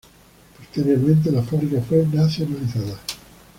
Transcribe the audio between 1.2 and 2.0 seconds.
la fábrica